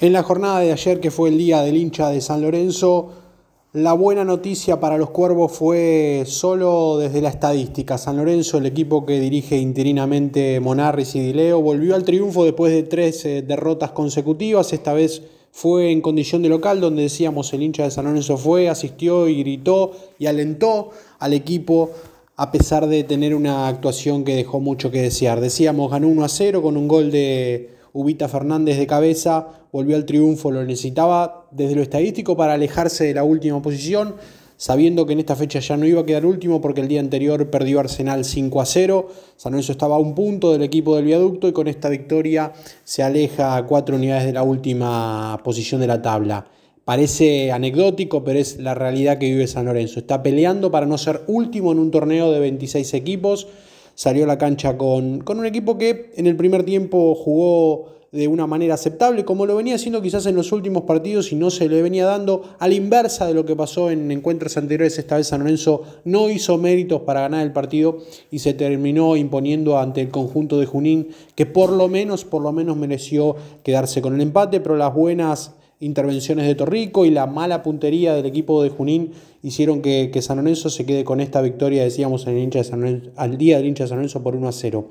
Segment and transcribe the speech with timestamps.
[0.00, 3.10] En la jornada de ayer, que fue el día del hincha de San Lorenzo,
[3.72, 7.98] la buena noticia para los cuervos fue solo desde la estadística.
[7.98, 12.84] San Lorenzo, el equipo que dirige interinamente Monarris y Dileo, volvió al triunfo después de
[12.84, 14.72] tres eh, derrotas consecutivas.
[14.72, 15.20] Esta vez
[15.50, 19.40] fue en condición de local, donde decíamos el hincha de San Lorenzo fue, asistió y
[19.40, 21.90] gritó y alentó al equipo
[22.36, 25.40] a pesar de tener una actuación que dejó mucho que desear.
[25.40, 30.06] Decíamos, ganó 1 a 0 con un gol de Ubita Fernández de cabeza, volvió al
[30.06, 34.14] triunfo, lo necesitaba desde lo estadístico para alejarse de la última posición,
[34.56, 37.50] sabiendo que en esta fecha ya no iba a quedar último porque el día anterior
[37.50, 39.08] perdió Arsenal 5 a 0.
[39.36, 42.52] San Lorenzo estaba a un punto del equipo del viaducto y con esta victoria
[42.84, 46.46] se aleja a cuatro unidades de la última posición de la tabla.
[46.84, 49.98] Parece anecdótico, pero es la realidad que vive San Lorenzo.
[49.98, 53.48] Está peleando para no ser último en un torneo de 26 equipos
[53.98, 58.28] salió a la cancha con, con un equipo que en el primer tiempo jugó de
[58.28, 61.68] una manera aceptable, como lo venía haciendo quizás en los últimos partidos y no se
[61.68, 65.00] le venía dando a la inversa de lo que pasó en encuentros anteriores.
[65.00, 67.98] Esta vez San Lorenzo no hizo méritos para ganar el partido
[68.30, 72.52] y se terminó imponiendo ante el conjunto de Junín, que por lo menos, por lo
[72.52, 77.62] menos mereció quedarse con el empate, pero las buenas intervenciones de Torrico y la mala
[77.62, 79.12] puntería del equipo de Junín
[79.42, 82.62] hicieron que, San Lorenzo se quede con esta victoria, decíamos, el hincha
[83.16, 84.88] al día del hincha de San Lorenzo por 1 a 0.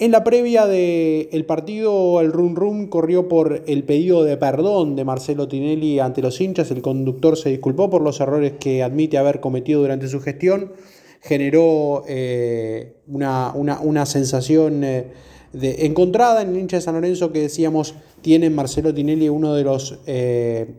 [0.00, 5.04] En la previa del partido, el Rum Rum corrió por el pedido de perdón de
[5.04, 6.72] Marcelo Tinelli ante los hinchas.
[6.72, 10.72] El conductor se disculpó por los errores que admite haber cometido durante su gestión.
[11.20, 15.12] Generó eh, una, una, sensación eh,
[15.60, 19.98] encontrada en el hincha de San Lorenzo que decíamos tiene Marcelo Tinelli uno de los
[20.06, 20.74] eh,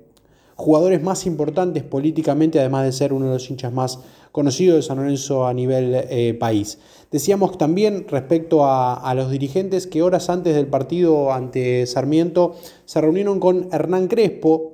[0.55, 3.99] jugadores más importantes políticamente, además de ser uno de los hinchas más
[4.31, 6.79] conocidos de San Lorenzo a nivel eh, país.
[7.11, 13.39] Decíamos también respecto a, los dirigentes que horas antes del partido ante Sarmiento se reunieron
[13.39, 14.71] con Hernán Crespo,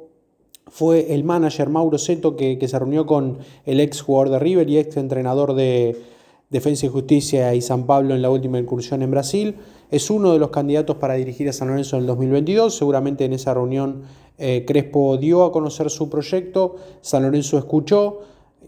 [0.67, 4.69] fue el manager Mauro Seto que, que se reunió con el ex jugador de River
[4.69, 6.01] y ex entrenador de
[6.51, 9.55] Defensa y Justicia y San Pablo en la última incursión en Brasil.
[9.89, 12.75] Es uno de los candidatos para dirigir a San Lorenzo en el 2022.
[12.75, 14.03] Seguramente en esa reunión
[14.37, 18.19] eh, Crespo dio a conocer su proyecto, San Lorenzo escuchó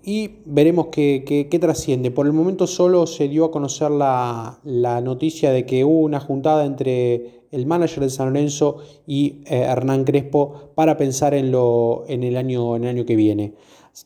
[0.01, 2.11] y veremos qué, trasciende.
[2.11, 4.59] Por el momento solo se dio a conocer la,
[5.03, 10.05] noticia de que hubo una juntada entre el manager de San Lorenzo y eh, Hernán
[10.05, 13.53] Crespo para pensar en, lo, en, el año, en el año que viene.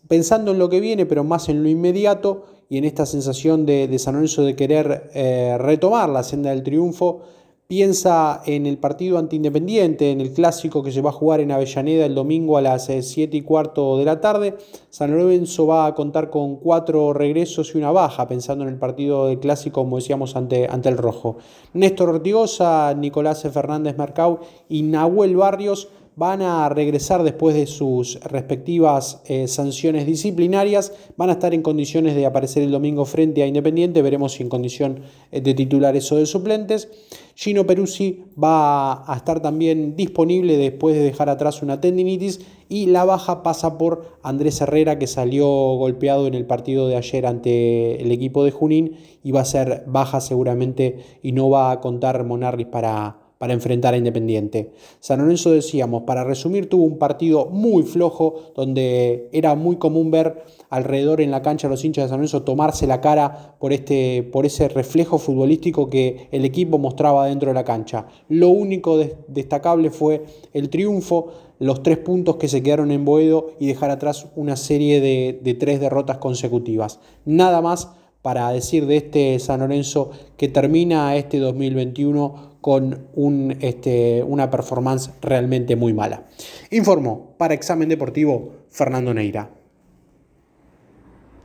[0.07, 3.97] Pensando en lo que viene, pero más en lo inmediato, y en esta sensación de,
[3.99, 7.21] San Lorenzo de querer eh, retomar la senda del triunfo,
[7.67, 12.05] piensa en el partido antiindependiente, en el clásico que se va a jugar en Avellaneda
[12.05, 14.55] el domingo a las 7 eh, y cuarto de la tarde.
[14.89, 19.27] San Lorenzo va a contar con cuatro regresos y una baja, pensando en el partido
[19.27, 21.37] de clásico, como decíamos, ante, ante el Rojo.
[21.73, 24.39] Néstor Ortigosa, Nicolás Fernández Mercau
[24.69, 31.33] y Nahuel Barrios van a regresar después de sus respectivas eh, sanciones disciplinarias, van a
[31.33, 35.01] estar en condiciones de aparecer el domingo frente a Independiente, veremos si en condición
[35.31, 36.89] eh, de titulares o de suplentes.
[37.37, 43.05] Gino Peruzzi va a estar también disponible después de dejar atrás una tendinitis y la
[43.05, 48.11] baja pasa por Andrés Herrera que salió golpeado en el partido de ayer ante el
[48.11, 52.65] equipo de Junín y va a ser baja seguramente y no va a contar Monarris
[52.65, 54.71] para para enfrentar a Independiente.
[54.99, 60.43] San Lorenzo, decíamos, para resumir, tuvo un partido muy flojo, donde era muy común ver
[60.69, 64.23] alrededor en la cancha a los hinchas de San Lorenzo tomarse la cara por, este,
[64.23, 68.07] por ese reflejo futbolístico que el equipo mostraba dentro de la cancha.
[68.29, 71.27] Lo único destacable fue el triunfo,
[71.59, 75.53] los tres puntos que se quedaron en Boedo y dejar atrás una serie de, de
[75.53, 76.99] tres derrotas consecutivas.
[77.25, 77.89] Nada más
[78.21, 85.77] para decir de este San Lorenzo que termina este 2021 con este, una performance realmente
[85.77, 86.25] muy mala.
[86.69, 89.56] Informó para Examen Deportivo Fernando Neira.